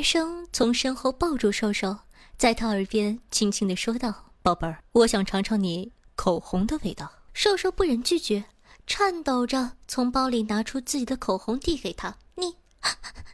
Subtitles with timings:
[0.00, 1.94] 男生从身后抱住瘦瘦，
[2.38, 8.46] 在他耳边轻轻的说道：“宝贝儿，我想尝尝你口红的味道。”瘦瘦不忍拒绝，
[8.86, 12.56] 颤抖着从包里拿出自己的口红递给他：“你，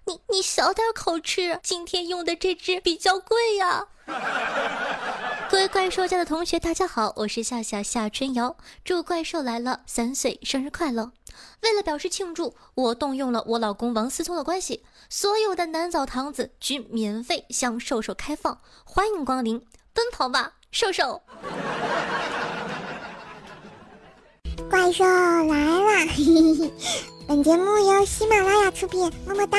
[0.07, 3.89] 你，你小点口吃，今天用的这支比较贵呀。
[5.51, 11.13] ”各位怪兽家的同学，大家好，我是夏夏夏春瑶，祝怪兽来了三岁生日快乐！
[11.63, 21.23] 为了表示庆祝，我动用了我老公王思聪的关系，所有的男澡堂子均免费向瘦瘦开放，欢迎光临，奔跑吧，瘦瘦！
[24.71, 25.65] 怪兽来
[26.07, 26.71] 了，
[27.29, 29.59] 本节目由喜马拉雅出品，么么哒。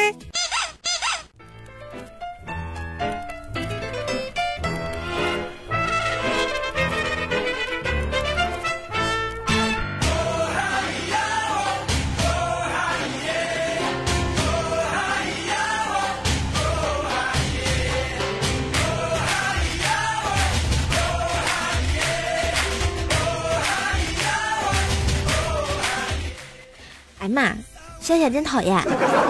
[28.07, 28.81] 小小真讨厌！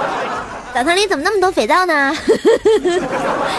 [0.72, 2.16] 澡堂里怎么那么多肥皂呢？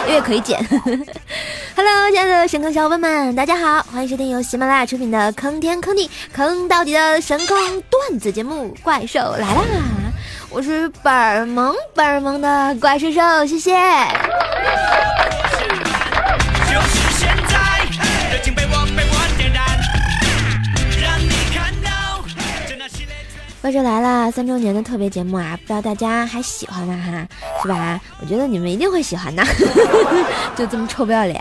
[0.07, 0.65] 因为可以捡。
[1.75, 9.63] Hello，亲爱的神坑小伙伴们，大家好，欢迎收听由喜马拉雅出品的《坑天坑地坑到底》的神坑段子节目《怪兽来啦》，
[10.51, 13.77] 我是本儿萌本儿萌的怪兽兽，谢谢。
[23.69, 26.97] 怪兽来了三周年的特别节目啊，不知道大家还喜欢吗？
[26.97, 27.29] 哈，
[27.61, 28.01] 是吧？
[28.19, 29.45] 我觉得你们一定会喜欢的，
[30.57, 31.39] 就这么臭不要脸。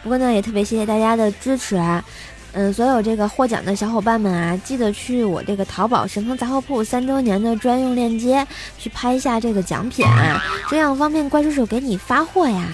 [0.00, 2.04] 不过呢，也特别谢谢大家的支持啊。
[2.52, 8.46] 嗯，所有这个获奖的小伙伴们啊，记得去我这个淘宝神坑杂货铺三周年的专用链接
[8.78, 12.68] 去拍一下这个奖品啊，这样方便怪兽手给你发货呀。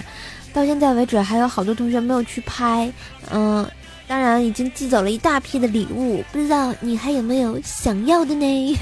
[0.53, 2.93] 到现在为止，还有好多同学没有去拍，
[3.31, 3.67] 嗯。
[4.07, 8.75] 当然已经寄走了一大批的礼物，不知道你还有没有想要的呢？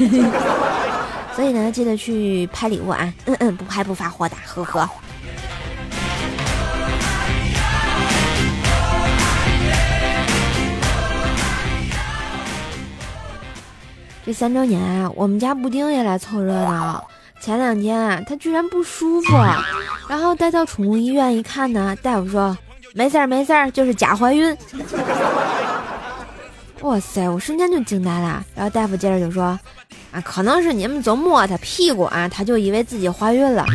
[1.35, 3.13] 所以呢，记得去拍礼物啊！
[3.25, 4.89] 嗯嗯，不拍不发货的，呵呵。
[14.25, 17.07] 这三周年啊，我们家布丁也来凑热闹。
[17.39, 19.37] 前两天啊，他居然不舒服，
[20.09, 22.57] 然后带到宠物医院一看呢，大夫说。
[22.93, 24.55] 没事儿，没事儿，就是假怀孕。
[26.81, 28.43] 哇塞，我瞬间就惊呆了。
[28.55, 29.57] 然后大夫接着就说
[30.11, 33.65] ：“啊，可能是你们总摸他屁股啊，他就以为自己怀孕了。”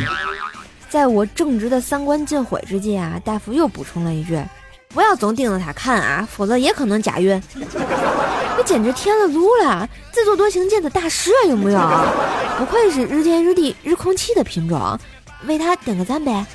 [0.89, 4.39] 在我正直的三观尽毁之际啊，大夫又补充了一句
[4.93, 7.41] ：“不要总盯着他看啊，否则也可能假孕。”
[8.57, 11.79] 这简直添了路了，自作多情界的大师啊，有没有？
[12.57, 14.99] 不愧是日天日地日空气的品种，
[15.45, 16.45] 为他点个赞呗。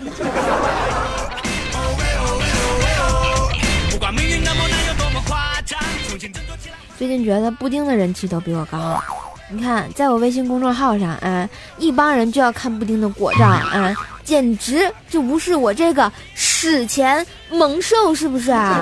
[7.03, 9.03] 最近觉得布丁的人气都比我高，
[9.51, 13.93] 你看，在我微信公众号上啊，一帮人就要看布丁的果照啊，
[14.23, 18.81] 简直就不是我这个史前猛兽，是不是啊？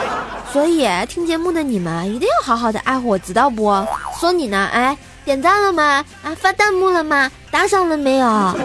[0.50, 3.86] 所以听节目的你们一定要好好的爱护我，知道不？
[4.18, 4.96] 说你呢，哎，
[5.26, 6.02] 点赞了吗？
[6.22, 7.30] 啊，发弹幕了吗？
[7.50, 8.58] 打赏了没有？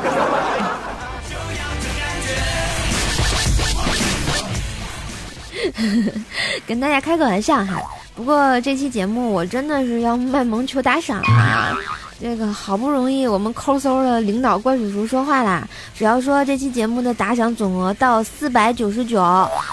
[6.66, 7.81] 跟大家开个玩笑哈。
[8.16, 11.75] 不过这期节目我真的是要卖萌求打赏啊！
[12.22, 19.19] 这个好不容易我们抠搜的领导怪叔叔说话啦，只要说这期节目的打赏总额到四百九十九，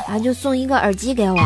[0.09, 1.37] 然后就送一个耳机给我，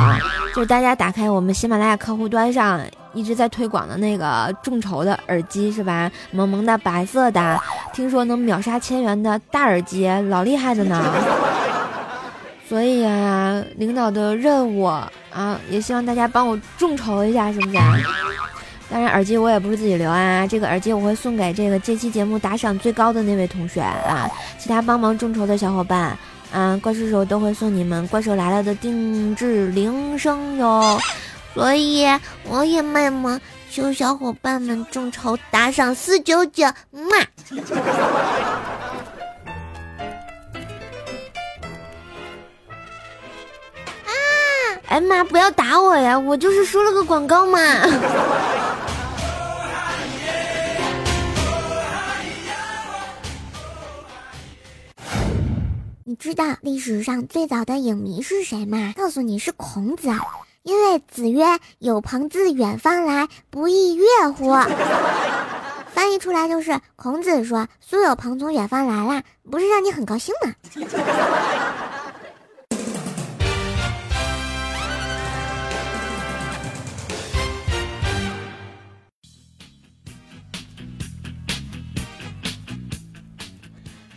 [0.54, 2.80] 就是大家打开我们喜马拉雅客户端上
[3.12, 6.10] 一直在推广的那个众筹的耳机是吧？
[6.30, 7.60] 萌萌的白色的，
[7.92, 11.04] 听说能秒杀千元的大耳机，老厉害的呢。
[12.66, 14.90] 所以呀，领导的任务
[15.34, 17.76] 啊，也希望大家帮我众筹一下，是不是？
[18.90, 26.16] 当然，耳机我也不是自己留啊，这个耳机我会送给这个这期节目打赏最高的那位同学啊，其他帮忙众筹的小伙伴，
[26.52, 30.98] 啊，怪兽手都会送你们《怪兽来了》的定制铃声哟。
[31.54, 32.06] 所以
[32.44, 33.40] 我也卖萌，
[33.70, 37.16] 求小伙伴们众筹打赏四九九，嘛。
[44.94, 46.16] 哎妈，不要打我呀！
[46.16, 47.58] 我就是输了个广告嘛。
[56.04, 58.94] 你知道历史上最早的影迷是谁吗？
[58.96, 60.08] 告诉你是孔子，
[60.62, 61.44] 因为子曰
[61.80, 64.52] ：“有朋自远方来，不亦乐乎？”
[65.92, 70.54] 翻译出来就是孔子说：“苏有朋从远方来啦，不是让你很高兴吗？”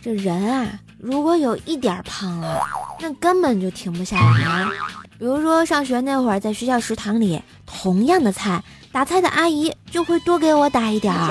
[0.08, 0.66] 这人啊，
[0.98, 2.62] 如果有一点胖了，
[2.98, 4.64] 那根本就停不下来。
[5.18, 11.28] 比如说上学那会儿，在学校食堂里，同样的菜，打菜的阿姨就会多给我打一点儿。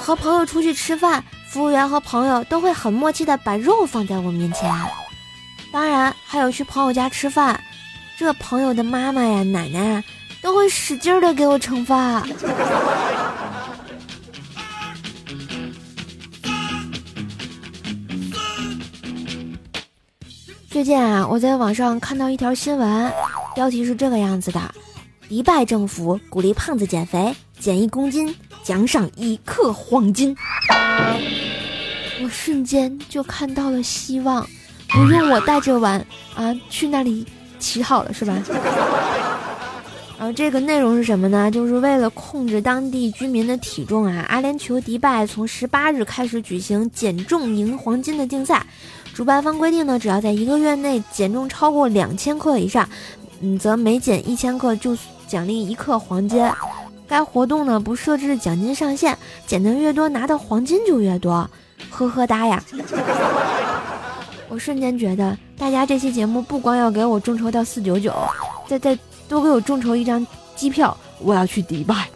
[0.00, 4.68] 和朋友出去吃饭，服务员和朋友都会很默契的把肉放在我面前。
[5.70, 7.60] 当然，还有去朋友家吃饭，
[8.18, 10.04] 这朋友的妈妈呀、奶奶啊，
[10.42, 12.20] 都会使劲的给我盛饭。
[20.74, 23.12] 最近啊，我在网上看到一条新闻，
[23.54, 24.60] 标题是这个样子的：
[25.28, 28.34] 迪拜政府鼓励胖子减肥，减一公斤
[28.64, 30.36] 奖赏一克黄金。
[32.24, 34.44] 我瞬间就看到了希望，
[34.88, 36.04] 不用我带着碗
[36.34, 37.24] 啊去那里
[37.60, 38.36] 乞讨了，是吧？
[40.18, 41.48] 然 后这个内容是什么呢？
[41.52, 48.66] 就是为了控制当地居民的体重啊，阿联酋迪拜从十八日开始举行减重赢黄金的竞赛。
[49.14, 52.88] 主办方规定呢，只要在一个月内减重超过两千克以上，
[53.40, 56.44] 嗯，则每减一千克就奖励一克黄金。
[57.06, 59.16] 该活动呢不设置奖金上限，
[59.46, 61.48] 减的越多拿的黄金就越多。
[61.90, 62.60] 呵呵哒呀！
[64.48, 68.12] 我瞬间觉得大家这期节目不光要给我众筹到四九九，
[68.66, 70.26] 再再多给我众筹一张
[70.56, 72.08] 机票，我要去迪拜，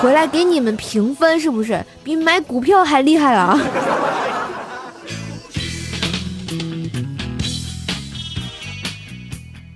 [0.00, 3.58] 回来给你们评分，是不是比买股票还厉害了？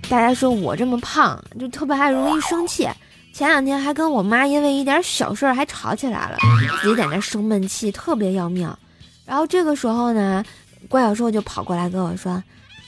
[0.09, 2.89] 大家说我这么胖，就特别还容易生气。
[3.31, 6.37] 前两天还跟我妈因为一点小事儿还吵起来了，
[6.81, 8.75] 自己在那生闷气，特别要命。
[9.23, 10.43] 然后这个时候呢，
[10.89, 12.43] 怪小兽就跑过来跟我说：“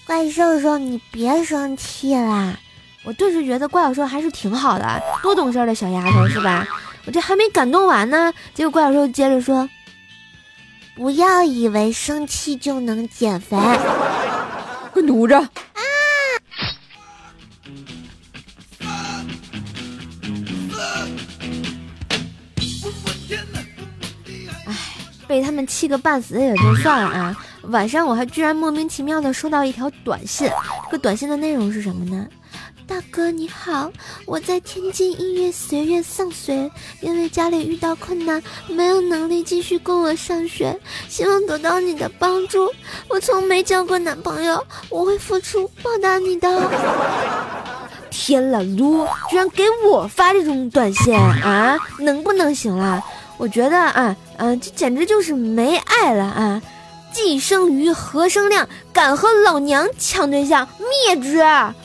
[0.08, 2.58] 怪兽兽，你别生气啦！”
[3.06, 6.68] 我顿时觉得怪小兽还是挺好的，多懂事的小丫头是吧？
[7.06, 9.70] 我这还没感动完呢，结果怪小兽接着说
[10.98, 13.56] ：“不要以为生气就能减肥，
[14.92, 15.40] 快堵着！”
[25.32, 27.38] 被他们气个半死也就算了啊！
[27.70, 30.52] 晚上我还居然莫名其妙的收到一条短信，
[30.92, 32.28] 这短信的内容是什么呢？
[32.86, 33.90] 大哥你好，
[34.26, 36.70] 我在天津音乐学院上学，
[37.00, 42.70] 因为家里遇到困难，没有能力继续供我上学，希望得到你的帮助。
[43.08, 46.70] 我从没交过男朋友，我会付出报答你的。
[48.10, 51.78] 天了噜，居然给我发这种短信啊！
[52.00, 53.02] 能不能行了？
[53.38, 56.60] 我觉得啊，嗯，这简直就是没爱了啊！
[57.14, 58.68] 既生瑜，何生亮？
[58.92, 60.68] 敢和老娘抢对象，
[61.06, 61.38] 灭之！
[61.38, 61.76] 啊！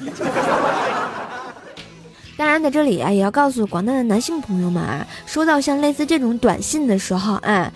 [2.38, 7.70] 当然，在这里啊，也要告诉广大的男性朋友们啊，收到像类似这种短信的时候啊，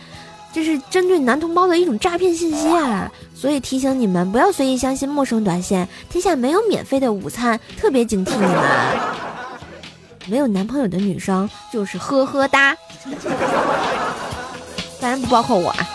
[0.51, 5.87] 这是针对男同胞的一种诈骗信息啊，所以提醒你们不要随意相信陌生短信。
[6.09, 9.30] 天下没有免费的午餐，特别警惕你们。
[10.31, 12.77] 没有男朋友的女生就是呵呵哒，
[15.01, 15.89] 当然不包括我啊。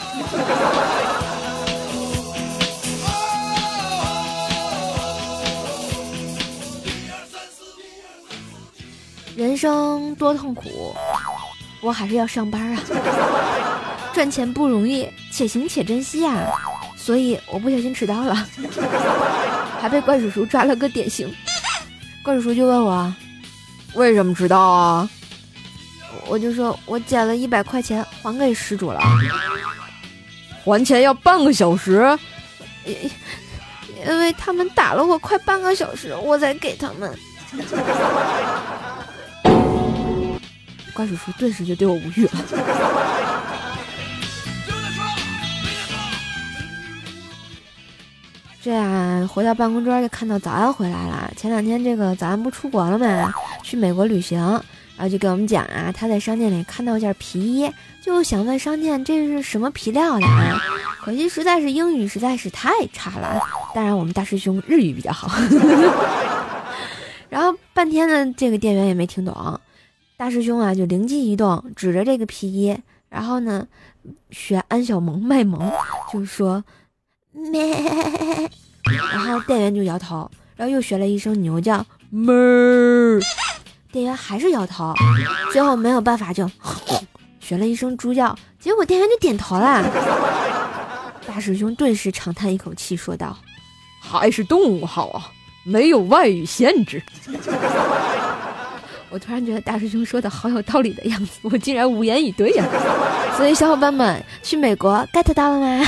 [9.37, 10.93] 人生多痛苦，
[11.79, 12.83] 我还是要上班啊。
[14.13, 16.51] 赚钱不容易，且行且珍惜啊。
[16.97, 18.35] 所以我不小心迟到了，
[19.79, 21.33] 还被怪叔叔抓了个典型。
[22.21, 23.15] 怪叔叔就问我。
[23.95, 25.09] 为什么知道啊？
[26.27, 28.99] 我就说我捡了一百块钱还给失主了，
[30.63, 32.17] 还钱要半个小时，
[32.85, 37.13] 因为他们打了我快半个小时，我才给他们。
[40.93, 42.31] 怪叔叔顿时就对我无语了。
[48.65, 51.31] 这样回到办公桌就看到早安回来了。
[51.37, 53.31] 前两天这个早安不出国了吗？
[53.61, 60.59] 去美国旅行，然后就给我们讲啊，他在商店里看到一件皮衣，就想问商店这是什么皮料的啊？
[61.03, 63.39] 可惜实在是英语实在是太差了。
[63.75, 65.29] 当然我们大师兄日语比较好。
[67.29, 69.59] 然后半天呢，这个店员也没听懂。
[70.17, 72.75] 大师兄啊就灵机一动，指着这个皮衣，
[73.09, 73.67] 然后呢
[74.31, 75.71] 学安小萌卖萌，
[76.11, 76.63] 就说。
[77.51, 77.75] 咩，
[79.11, 83.19] 然后店员就摇头，然后又学了一声牛叫，哞儿。
[83.91, 84.93] 店员还是摇头，
[85.51, 86.49] 最后没有办法就
[87.39, 89.83] 学了一声猪叫，结果店员就点头了。
[91.27, 93.37] 大师兄顿时长叹一口气，说道
[93.99, 95.31] ：“还是动物好啊，
[95.63, 97.01] 没有外语限制。”
[99.11, 102.65] 我突然觉得大师兄说的好有道理的样子，我竟然无言以对呀！
[103.37, 105.85] 所以小伙伴们去美国 get 到了吗？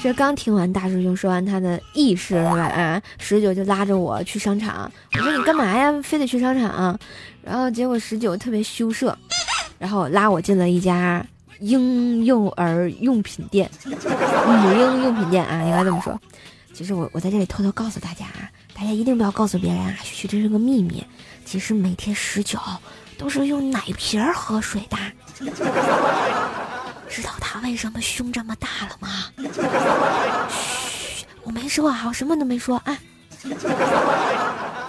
[0.00, 2.66] 这刚听完大师兄说完他的意识是吧？
[2.68, 4.90] 啊，十九就拉着我去商场。
[5.14, 5.92] 我说你干嘛呀？
[6.02, 6.98] 非得去商场？
[7.42, 9.16] 然后结果十九特别羞涩，
[9.78, 11.24] 然后拉我进了一家
[11.58, 16.18] 婴幼儿用品店，母婴用品店啊，应该这么说。
[16.72, 21.04] 其实我我在这里偷偷告诉大家啊，大家一定不要告诉别人啊，嘘嘘，这是个秘密。
[21.44, 22.56] 其实每天十九
[23.16, 24.96] 都是用奶瓶喝水的。
[27.08, 29.08] 知道他为什么胸这么大了吗？
[30.50, 32.98] 嘘，我没说啊，我什么都没说啊。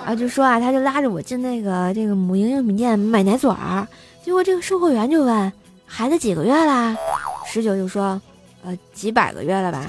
[0.05, 3.87] 啊，就说啊，他就拉着我进那个这个母婴用品店买奶嘴儿，
[4.23, 5.53] 结果这个售货员就问
[5.85, 6.95] 孩子几个月啦？
[7.45, 8.21] 十九就说，
[8.63, 9.85] 呃，几百个月了吧。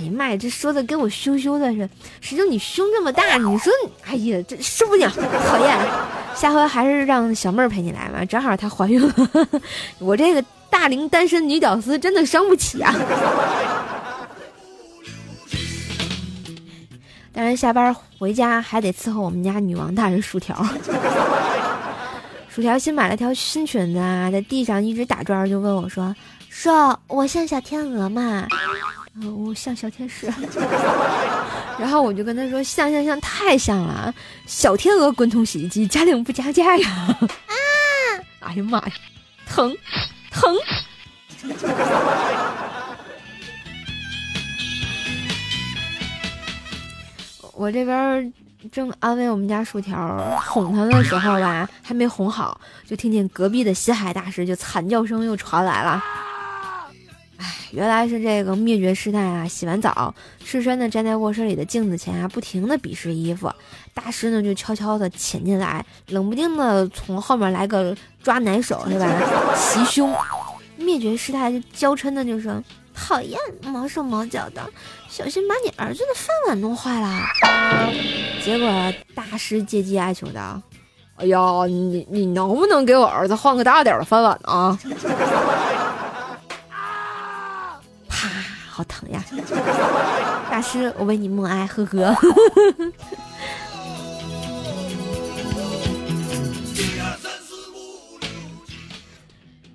[0.00, 1.88] 哎呀妈呀，这说的跟我羞羞的似的。
[2.22, 3.70] 十九，你胸这么大，你说，
[4.06, 5.78] 哎呀，这受不了，讨厌。
[6.34, 9.14] 下回还是让小妹儿陪你来吧，正好她怀孕了。
[10.00, 12.94] 我这个大龄单身女屌丝真的伤不起啊。
[17.32, 20.66] 当然下班回家还得伺候我们家女王大人薯条。
[22.48, 26.16] 薯条新买了条新裙子啊，在地上一直打转，就问我说
[26.48, 28.08] ：“说我像小天鹅
[29.14, 30.26] 吗？”我像小天使，
[31.78, 34.14] 然后我就跟他说像像像太像了，
[34.46, 36.88] 小天鹅滚筒洗衣机加量不加价呀！
[36.88, 37.18] 啊！
[38.40, 38.92] 哎呀妈呀，
[39.46, 39.76] 疼，
[40.30, 40.56] 疼！
[47.52, 48.32] 我这边
[48.72, 56.02] 正安慰我们家薯条哄他的时候吧，还没哄好，就听见隔壁的西海大师就惨叫声又传来了。
[57.72, 59.46] 原来是这个灭绝师太啊！
[59.46, 63.50] 洗完澡，赤身的站在卧室里的镜子前啊，不停的比试衣服。
[63.94, 69.06] 大师呢就悄悄的潜进来，冷不丁的从后面来个抓奶手，对吧？
[69.54, 70.12] 袭胸。
[70.76, 72.60] 灭绝师太就娇嗔的就说
[72.94, 74.62] ：“讨厌，毛手毛脚的，
[75.08, 77.08] 小心把你儿子的饭碗弄坏了。”
[78.42, 80.60] 结果大师借机哀求道
[81.16, 84.76] ：“哎呀，你你能不能给我儿子换个大点的饭碗啊？”
[89.10, 89.22] 呀！
[90.50, 91.98] 大师，我为你默哀，呵呵。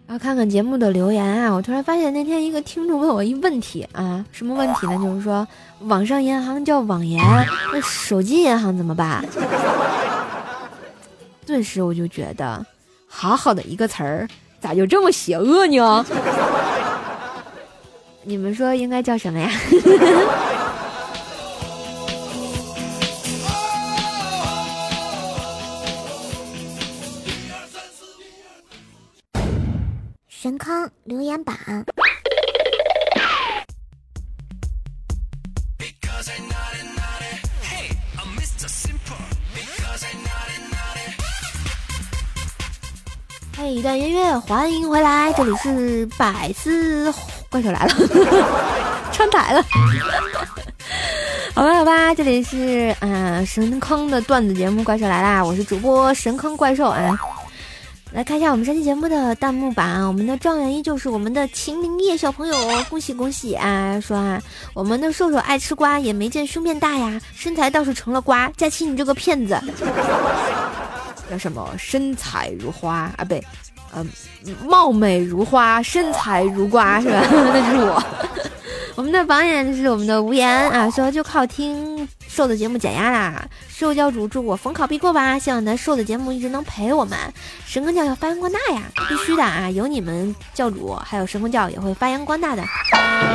[0.07, 4.97] 然后看看节目的留言啊，我突然发现那天一个听众问我一问题啊，什么问题呢？
[4.97, 5.47] 就是说
[5.79, 7.19] 网上银行叫网银，
[7.73, 9.25] 那手机银行怎么办？
[11.45, 12.63] 顿时我就觉得，
[13.07, 14.27] 好好的一个词儿，
[14.61, 16.05] 咋就这么邪恶呢？
[18.27, 19.51] 你们说应该叫什么呀？
[30.27, 31.55] 神坑留言板。
[43.55, 47.13] 嘿，一段音乐，欢迎回来，这里是百思。
[47.49, 47.93] 怪兽来了，
[49.11, 49.63] 穿台了。
[51.55, 57.17] 好吧，好吧，这里是嗯神坑的段子节目《怪兽来啦》，我是主播神坑怪兽啊。
[58.11, 62.55] 来看一下我们这期节目的弹幕版，我们的状元依旧是我们的秦明叶小朋友，
[62.89, 63.99] 恭喜恭喜啊！
[63.99, 64.41] 说啊，
[64.73, 68.49] 我们的瘦瘦爱吃瓜，也没见胸变大呀，身材倒是成了瓜。
[68.55, 69.61] 佳期，你这个骗子，
[71.29, 71.69] 叫什么？
[71.77, 73.15] 身材如花啊？
[73.19, 73.43] 不对。
[73.95, 74.07] 嗯，
[74.67, 77.21] 貌美如花，身材如瓜，是吧？
[77.31, 78.03] 那就是我。
[78.95, 83.47] 我们的榜眼就是我们的无言啊，说就靠听瘦的节目减压啦。
[83.69, 87.17] 瘦教主祝我逢考必过吧，希望咱瘦的节目一直能陪我们。
[87.65, 89.69] 神坑教要发扬光大呀，必须的啊！
[89.69, 92.63] 有你们教主，还有神坑教也会发扬光大的。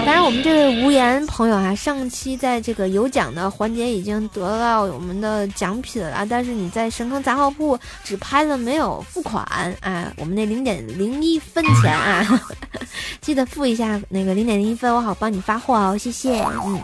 [0.04, 9.42] 当然，我们这位无言朋友啊，上期在这个有奖的环节已经得到我们的奖品了，但是你在神坑杂货铺只拍了没有付款
[9.80, 10.12] 啊？
[10.18, 12.42] 我们那零点零一分钱啊，
[13.22, 16.42] 记得付一下那个零点零一分，我好帮你发货哦，谢谢。
[16.42, 16.78] 嗯。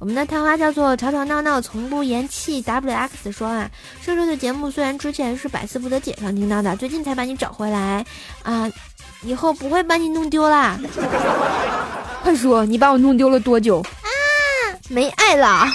[0.00, 2.62] 我们的探花叫做吵吵闹闹，从不言弃。
[2.62, 3.70] W X 说啊，
[4.00, 8.04] 瘦瘦的节目虽然之前是百思不得解上听到的，最近才把你找回来
[8.42, 8.70] 啊，
[9.22, 10.78] 以后不会把你弄丢啦。
[12.22, 13.80] 快说，你把我弄丢了多久？
[13.80, 14.08] 啊，
[14.88, 15.66] 没爱了。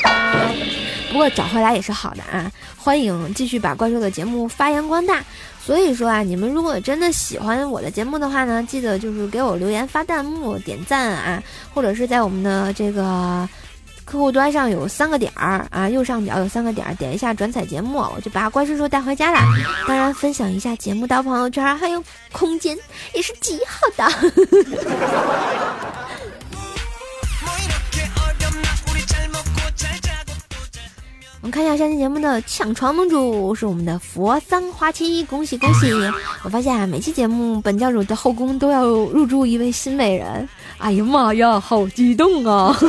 [1.12, 5.24] 不过找回来也是好的啊，欢迎继续把怪兽的节目发扬光大。
[5.60, 11.44] 所以说啊，你们如果真的喜欢我的节目的话呢，记得就是给我留言、发弹幕、点赞啊，
[11.74, 13.48] 或者是在我们的这个
[14.10, 19.40] 客户端上有三个点儿啊，右上角有三个点儿，点一下转采节目，我就把怪叔叔带回家了。
[19.88, 22.76] 当然，分享一下节目到朋友圈还有空间
[23.14, 24.04] 也是极好的。
[31.42, 35.94] 我们看一下上期节目的抢床盟主是我们的佛桑花期，恭喜恭喜！
[36.42, 40.50] 我发现，每期节目本教主的后宫都要入住一位新美人，
[40.80, 42.76] 哎呀妈呀，好激动啊！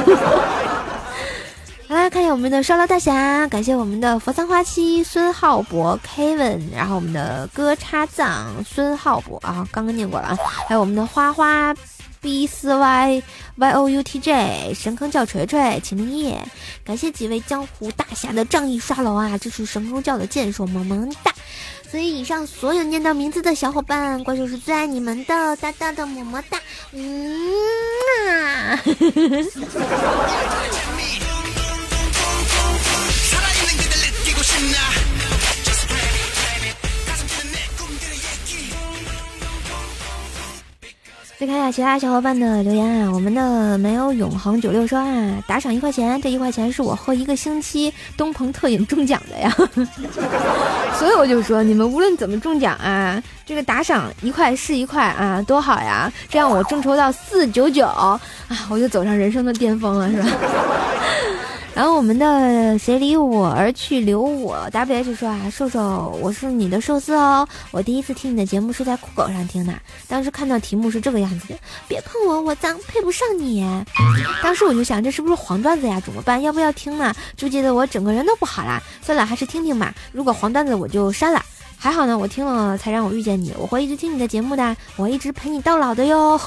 [1.97, 11.75] 来看一下我们的烧楼大侠，感谢我们的佛桑花七孙浩博 Kevin，然后我们的歌叉藏孙浩博啊，刚刚念过了啊，还有我们的花花。
[12.23, 13.23] B 四 Y
[13.57, 16.39] Y O U T J 神坑教锤锤秦明夜，
[16.85, 19.39] 感谢几位江湖大侠的仗义刷楼啊！
[19.39, 21.33] 这是神坑教的剑手萌萌哒。
[21.91, 26.59] 所以以上所有念到名字的小伙伴，怪兽是最爱你们的，大大的么么哒，
[26.93, 27.53] 嗯
[28.29, 28.79] 啊。
[41.41, 49.51] 再看一下其他小伙伴的留言啊，我们的没有永恒九六说啊，打赏一块钱，这一块钱是我喝一个星期东鹏特饮中奖的呀，
[50.99, 58.21] 所以我就说你们无论怎么中奖啊，这个打赏一块是一块啊，多好呀，这样我众筹到四九九啊，
[58.69, 60.29] 我就走上人生的巅峰了，是吧？
[61.81, 67.49] 然后我们的谁离我而去留我 W H 说啊，瘦瘦，我是你的寿司哦。
[67.71, 69.73] 我第一次听你的节目是在酷狗上听的，
[70.07, 71.55] 当时看到题目是这个样子的，
[71.89, 73.67] 别碰我，我脏，配不上你。
[74.43, 75.99] 当时我就想，这是不是黄段子呀？
[76.05, 76.43] 怎么办？
[76.43, 77.15] 要不要听呢？
[77.35, 78.83] 就觉得我整个人都不好啦。
[79.01, 79.95] 算了，还是听听吧。
[80.13, 81.43] 如果黄段子，我就删了。
[81.79, 83.55] 还好呢，我听了才让我遇见你。
[83.59, 86.39] 我会一直听你的节目的，我一直陪你到老的哟。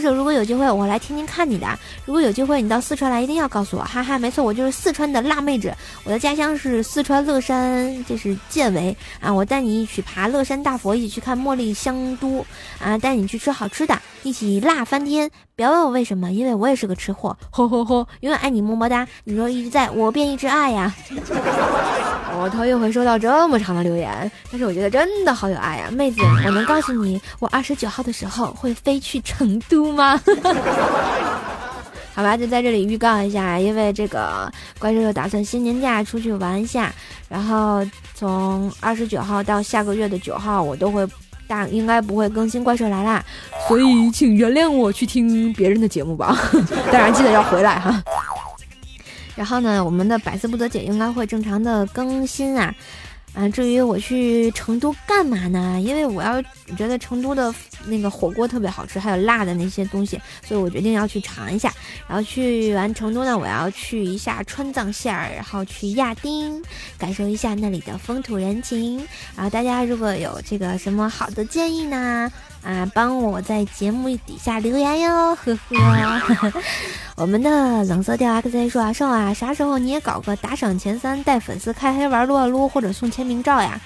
[0.00, 1.66] 叔叔，如果有机会，我来天津看你的。
[2.04, 4.18] 如果有机会，你到四川来，一定要告诉我，哈哈。
[4.18, 9.32] 没错，我就是四川的辣妹子，我的家乡是四川乐山，这是建为啊。
[9.32, 12.44] 我带你一起爬乐山大佛，一起去看茉莉香都
[12.78, 15.30] 啊，带你去吃好吃的，一起辣翻天。
[15.56, 17.36] 不要问我为什么，因为我也是个吃货。
[17.50, 19.06] 吼吼吼，永远爱你，么么哒。
[19.24, 20.92] 你若一直在我，便一直爱呀。
[22.36, 30.20] 我头一回收到这么长的留言，但是我觉得真的好有爱呀，妹子，我能告诉你，我二十九号的时候会飞去成都吗？
[32.14, 36.92] 好吧，就在这里预告一下，因为这个怪兽又打算新年假出去玩一下，
[37.28, 41.04] 然后从二十九号到下个月的九号，我都会
[41.48, 43.20] 大应该不会更新怪兽来啦，
[43.66, 46.38] 所以请原谅我去听别人的节目吧，
[46.92, 48.00] 当然记得要回来哈。
[49.34, 52.72] 然后呢，我们的百思不得解应该会正常的更新啊，
[53.34, 55.80] 啊，至于我去成都干嘛呢？
[55.80, 56.40] 因为我要
[56.76, 57.52] 觉得成都的
[57.86, 61.72] 那个火锅特别好吃，还有辣的那些东西，所以我决定要去尝一下。
[62.06, 66.62] 然后去完成都呢，我要去一下川藏线儿，然后去亚丁，
[66.96, 68.98] 感受一下那里的风土人情。
[69.34, 72.30] 然后大家如果有这个什么好的建议呢？
[72.64, 76.52] 啊，帮我在节目底下留言哟，呵呵。
[77.16, 83.78] 我们的冷色调 X 说啊，瘦啊，啥时候你也搞个打赏前三带粉丝开黑玩撸啊撸，或者送签名照呀？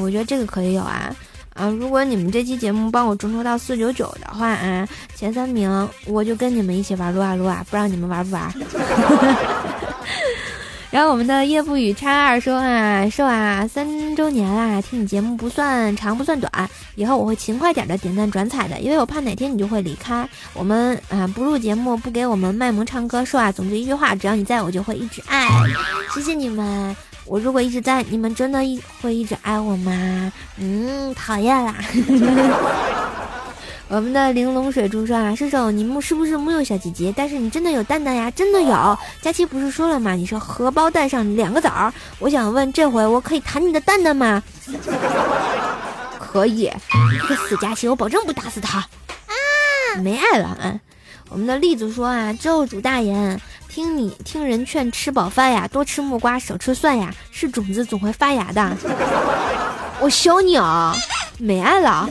[0.00, 1.14] 我觉得这个可以有啊
[1.54, 1.68] 啊！
[1.68, 8.52] 如果你们这期节目帮我众筹到四九九的话啊，前三名我就跟你们一起玩撸啊撸啊，不知道你们玩不玩？
[10.96, 16.50] 然后我们的夜不语叉二说啊，瘦啊，三周年啦，听你节目不算长不算短，
[16.94, 25.46] 以后我会勤快点的点赞转采的，因为我怕哪天你就会离开我们啊，不录节目不给我们卖萌唱歌，瘦啊，总之一句话，只要你在我就会一直爱，
[26.14, 30.32] 谢谢你们，我如果一直在，你们真的一会一直爱我吗？
[30.56, 31.74] 嗯，讨厌啦。
[33.88, 37.14] 我们的玲珑水珠说啊，射手，你木是不是木有小姐姐？
[37.16, 38.98] 但是你真的有蛋蛋呀，真的有。
[39.22, 40.12] 佳期不是说了吗？
[40.12, 41.92] 你是荷包蛋上两个枣儿。
[42.18, 44.42] 我想问，这回我可以弹你的蛋蛋吗？
[46.18, 46.70] 可以。
[47.20, 48.78] 这个死佳期，我保证不打死他。
[48.78, 49.32] 啊，
[50.02, 50.74] 没爱了啊。
[51.28, 58.76] 我们的栗子说啊，咒主大人，听你听人劝，吃饱饭呀，多吃木瓜，少吃蒜呀，是种子总会发芽的。
[60.00, 60.92] 我削你啊，
[61.38, 62.10] 没爱了。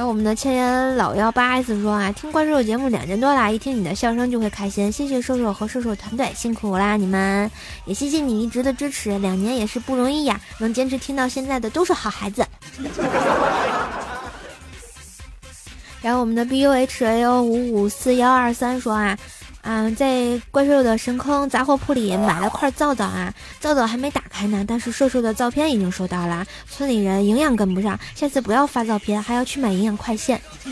[0.00, 7.50] 然后我们的千言老幺八 S 说啊，听怪兽节目两年多啦，一听你的笑声就会开心，谢谢兽兽和兽兽团队辛苦啦，你们
[7.84, 12.42] 也谢谢你一直的支持，两年也是不容易呀，能坚持听到现在的都是好孩子。
[16.00, 19.18] 然后我们的 B U H A O 五五四幺二三说啊。
[19.62, 26.44] 嗯，在怪兽的神坑杂货铺里买了块皂皂啊，皂皂还没打开呢，但是瘦瘦的照片已经收到了。
[26.68, 30.40] 村里人营养跟不上，下次不要发照片，还要去买营养快线。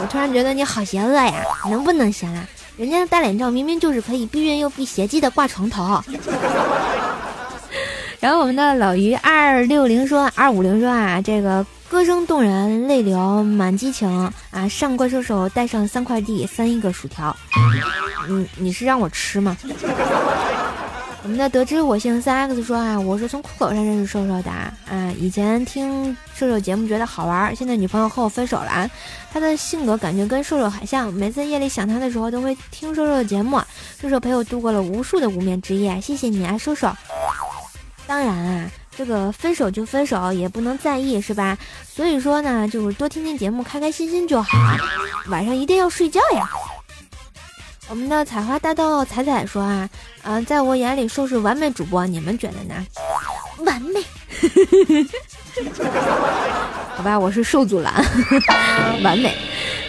[0.00, 2.46] 我突然觉得你好邪恶呀，能不能行啊？
[2.76, 6.00] 人家的大脸照明明就是可以避孕又避邪气的挂床头。
[8.20, 11.64] 然后我们的老于二六零说，二五零说啊，这个。
[11.90, 14.68] 歌声动人，泪流满激情啊！
[14.68, 17.34] 上怪兽手带上三块地，三亿个薯条。
[18.28, 19.56] 嗯，你是让我吃吗？
[21.22, 24.70] 我们的得知我姓三 X 说啊，我是从酷狗上认识瘦瘦的啊。
[25.18, 28.86] 以前听瘦瘦节目觉得好玩，现在女朋友和我分手了。
[29.32, 33.58] 他的性格感觉跟瘦瘦很像，每次夜里想他的时候都会听瘦瘦的节目。
[33.98, 36.86] 瘦瘦陪我度过了无数的无眠之夜，谢谢你啊，瘦瘦。
[38.08, 38.68] 当然啊。
[38.96, 41.56] 这个分手就分手，也不能在意，是吧？
[41.88, 44.58] 所以说呢，就是多听听节目，开开心心就好。
[45.28, 46.50] 晚上一定要睡觉呀。
[47.88, 49.88] 我们的采花大盗彩彩说啊，
[50.22, 52.84] 嗯，在我眼里，瘦是完美主播，你们觉得呢？
[53.64, 54.02] 完美。
[56.96, 58.04] 好吧，我是瘦祖蓝，
[59.04, 59.32] 完美。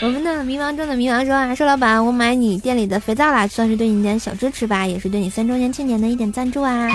[0.02, 6.88] 我们的迷茫中的迷茫说啊，瘦老板，我买你店里的肥皂啦，算是对你一点小支持吧，也是对你三周年庆典的一点赞助啊。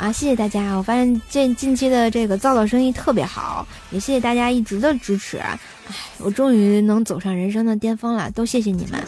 [0.00, 0.74] 啊，谢谢大家！
[0.74, 5.38] 我发现近近期的这个皂皂生意特别好，也谢谢大家一直的支持。
[5.38, 5.56] 哎，
[6.18, 9.00] 我终于能走上人生的巅峰了，都谢谢你们。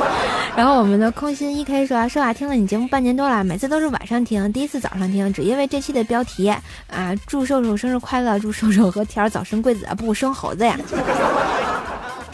[0.56, 6.48] 然后我们的空心一 k 说啊，瘦啊，听了你节目半年多了，每次都是晚上听，第一次早上听，只因为这期的标题
[6.88, 10.78] 啊，祝瘦瘦生日快乐，祝瘦瘦和田儿早生贵子啊，不生猴子呀。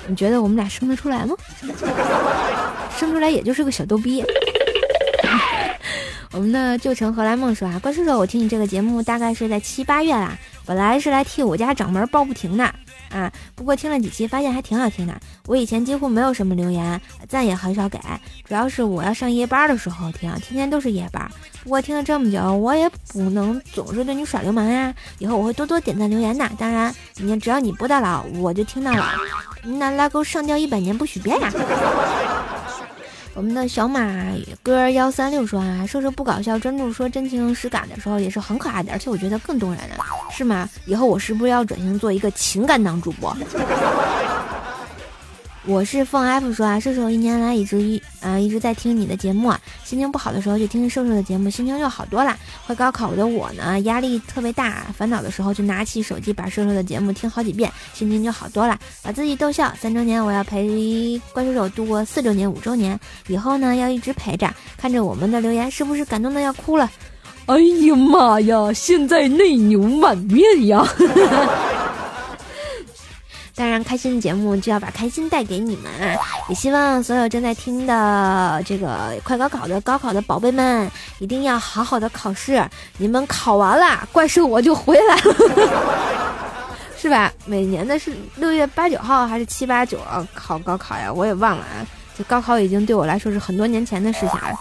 [0.08, 1.34] 你觉得我们俩生得出来吗？
[2.96, 4.24] 生出来也就是个小逗逼。
[6.32, 12.64] 我们的旧城荷兰梦说啊，怪叔叔，我听你这个节目大概是在七八月啦，本来是来替我家掌门抱不平的
[13.10, 15.14] 啊，不过听了几期发现还挺好听的。
[15.46, 17.98] 我以前几乎没有什么留言，赞也很少给，
[18.44, 21.30] 主要是我要上夜班的时候听，天天都是夜班。
[21.62, 26.50] 不过听了这么久，我也不能总是对你耍流氓呀，以后我会多多点赞留言的。
[26.58, 29.04] 当然，你只要你播到老，我就听到老。
[29.62, 31.52] 那拉钩上吊一百年不许变呀！
[33.36, 34.00] 我们的小马
[34.62, 39.96] 哥幺三六说啊，说说不搞笑，专注说真情实感的时候也是很可爱的，而且我觉得更动人了，
[40.30, 40.66] 是吗？
[40.86, 43.36] 以后我是不是要转型做一个情感党主播？
[45.68, 52.36] 我是凤 F 说啊，瘦瘦一年来一直一啊一直在听你的节目啊，心情不好的时候就听瘦瘦的节目，心情就好多了。
[52.66, 59.72] 快高考的我呢，压力特别大，烦恼的时候就拿起手机把瘦瘦的节目听好几遍，心情就好多了，把自己逗笑。
[59.80, 66.88] 三周年我要陪怪兽手度过四周年、五周年，以后呢要一直陪着，看着我们的留言，是不是感动的要哭了？
[67.46, 70.86] 哎呀妈呀，现在内牛满面呀！
[73.56, 76.14] 当然，开心的节目就要把开心带给你们啊。
[76.50, 80.90] 也希望所有正在听的这个快高考的高考的宝贝们，
[81.20, 82.62] 一定要好好的考试。
[82.98, 85.34] 你们考完了，怪兽我就回来了，
[86.98, 87.32] 是吧？
[87.46, 91.10] 每年的是六月八九号还是七八九啊考高考呀？
[91.10, 91.80] 我也忘了啊。
[92.14, 94.54] 这高考已经对我来说是很多年前的事情了。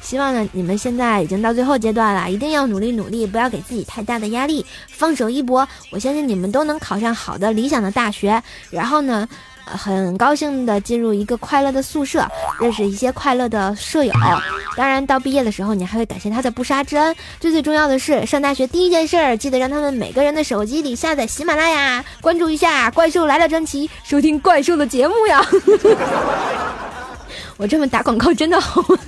[0.00, 5.68] 希望呢，你们现在已经到最后阶段了，一定要努力努力，不要给自己太大的压力，放手一搏。
[5.90, 9.28] 我相信你们都能考上好的理想的大学，然后呢，
[9.64, 12.26] 很高兴的进入一个快乐的宿舍，
[12.60, 14.12] 认识一些快乐的舍友。
[14.76, 17.14] 当然，到毕业的时候，你还会感谢他的不杀之恩。
[17.40, 25.44] 最最重要的是，上大学第一件事儿，记得让他们每个人的手机里下载喜马拉雅，关注一下《怪兽来了》专辑，收听怪兽的节目呀。
[27.58, 28.98] 我这么打广告真的好吗。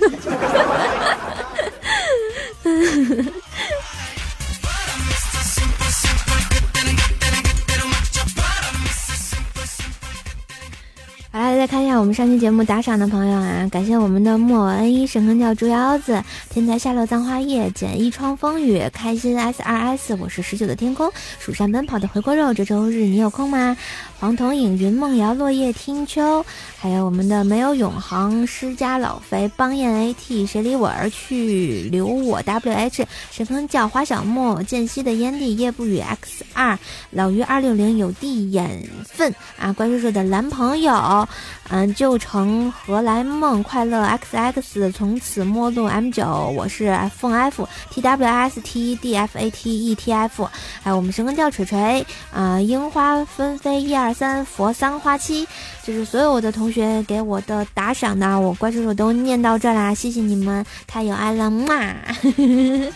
[11.33, 21.09] 好了，再看一下我们上期节目打赏的朋友啊，感谢我们的莫恩一神坑教猪腰子，天才下落葬花叶，简一窗风雨，开心 S R S，我是十九的天空，
[21.39, 23.77] 蜀山奔跑的回锅肉，这周日你有空吗？
[24.21, 26.45] 黄铜影云梦瑶落叶听秋，
[26.77, 36.77] 还有我们的没有永恒施家老肥邦彦 A T 谁离我而去留我 W H 神坑教花小莫间隙的烟蒂夜不语 X 二
[37.09, 41.27] 老于二六零有地眼粪啊怪叔叔的男朋友
[41.69, 49.95] 嗯旧城何来梦快乐 X X 从此陌路 M 九我是凤 F T W S T D F A T E
[49.95, 50.47] T F
[50.83, 54.10] 还有我们神坑教锤锤啊樱花纷飞一二。
[54.13, 55.47] 三佛桑花七，
[55.83, 61.95] 就是所有我的同学给我的打赏的，我乖叔叔都念到这啦，谢谢你们，太有爱了嘛！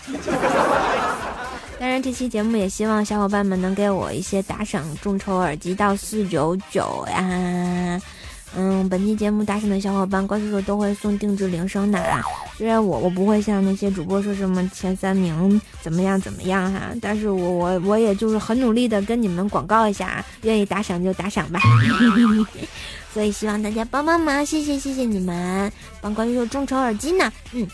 [1.77, 8.01] 当然，这期节目也希望小伙伴们能给我一些打赏，众筹耳机到四九九呀。
[8.55, 12.01] 嗯，本期节目打赏的小伙伴，关叔叔都会送定制铃声的。
[12.57, 21.59] 虽然我我不会像那些主播说什么前三名怎么样怎么样哈，但是我我我也就是很努力的跟你们广告一下，愿意打赏就打赏吧。
[23.13, 27.31] 所以希望大家帮帮忙，谢谢谢谢你们，帮关叔叔众筹耳机呢。
[27.51, 27.67] 嗯。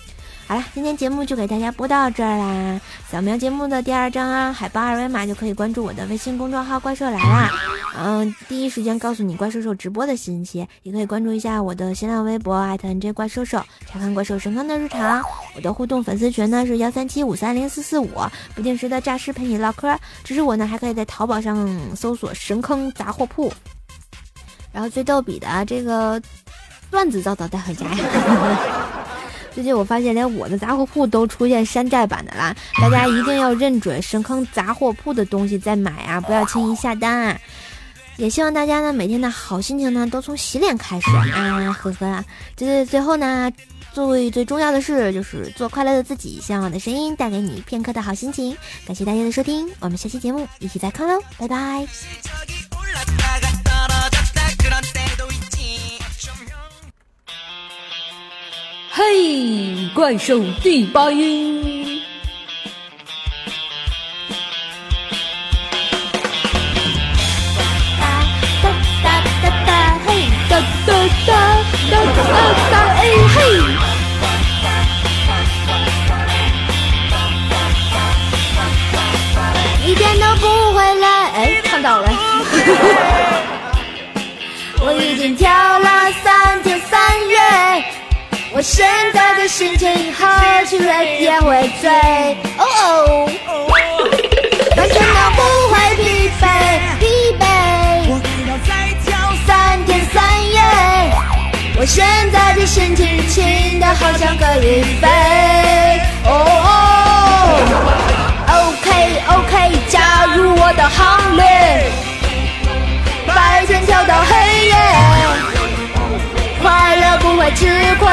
[0.52, 2.82] 好了，今天节目就给大家播到这儿啦。
[3.10, 7.50] 扫描节目的第二张啊海报二维码就可以关注我的微信公众号“怪兽来啦”，
[7.98, 10.68] 嗯，第一时间告诉你怪兽兽直播的信息。
[10.84, 15.24] 也可以关注一下我的新浪微博 @NJ 怪兽兽，查看怪兽神坑的日常。
[15.56, 18.10] 我的互动粉丝群呢是幺三七五三零四四五，
[18.54, 19.98] 不定时的诈尸陪你唠嗑。
[20.22, 23.50] 支持我呢，还可以在淘宝上搜索“神坑杂货铺”。
[24.74, 26.22] 然后最逗比的这个
[26.90, 28.88] 段子早早带回家呀。
[29.54, 32.56] 最近我发现，连我的杂货铺都出现山寨版的啦！
[32.82, 37.38] 大家一定要认准深坑杂货铺的东西再买啊，不要轻易下单啊！
[38.18, 41.74] 也希望大家呢，每天的好心情呢，都从洗脸开始啊！
[41.74, 42.24] 呵呵啊，
[42.56, 43.52] 最最后呢，
[43.94, 48.56] 最最重要的是，就是做快乐的自己，希望我的声音带给你片刻的好心情。
[48.86, 51.86] 感谢大家的收听，我们下期节目一起再看喽，拜拜。
[58.94, 62.02] 嘿，怪兽第八音。
[68.02, 68.04] 哒
[68.62, 68.70] 哒
[69.02, 70.92] 哒哒哒，嘿，哒哒
[71.26, 71.32] 哒
[71.90, 72.20] 哒哒
[72.70, 73.00] 哒，哎
[73.34, 73.40] 嘿，
[79.88, 82.12] 一点都不会来，哎，唱到了。
[84.82, 85.71] 我已经跳。
[88.62, 90.24] 我现在的心情喝
[90.68, 91.90] 起来也会醉，
[92.60, 93.68] 哦哦，
[94.78, 95.42] 完全都不
[95.74, 96.46] 会疲惫
[97.00, 97.04] 疲
[97.40, 97.44] 惫。
[98.08, 98.70] 我还要再
[99.04, 100.22] 跳三天三
[100.52, 100.62] 夜，
[101.80, 105.08] 我现在的心情轻的好像可以飞，
[106.26, 106.30] 哦
[106.68, 106.70] 哦
[108.78, 109.54] ，OK OK，
[109.90, 111.44] 加入我的行列，
[117.56, 118.08] 吃亏，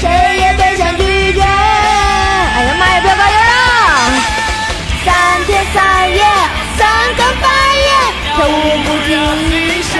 [0.00, 1.40] 谁也别想拒绝。
[1.42, 3.50] 哎呀妈呀，不要高音了！
[5.04, 5.06] 三
[5.46, 5.76] 天三
[6.10, 6.22] 夜，
[6.76, 7.88] 三更半夜，
[8.36, 8.50] 跳舞
[8.84, 9.10] 不停
[9.82, 9.92] 歇。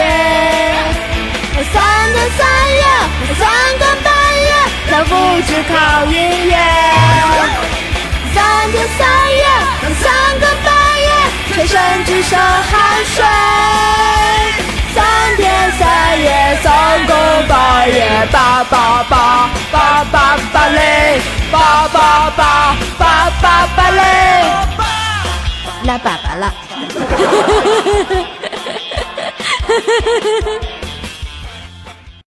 [1.73, 1.75] 三
[2.13, 2.41] 天三
[2.75, 2.83] 夜，
[3.39, 3.41] 三
[3.79, 4.07] 更半
[4.43, 4.51] 夜，
[4.89, 5.73] 跳舞只靠
[6.07, 6.15] 音
[6.49, 6.53] 乐。
[8.35, 8.37] 三
[8.71, 9.01] 天三
[9.35, 9.43] 夜，
[10.01, 10.05] 三
[10.41, 10.67] 更半
[11.01, 11.07] 夜，
[11.55, 13.17] 全身只剩汗水。
[14.95, 17.13] 三天三夜三更
[17.49, 21.21] 半夜，叭叭叭叭叭叭嘞，
[21.51, 24.03] 叭叭叭叭叭叭嘞，
[25.85, 26.53] 拉粑粑了。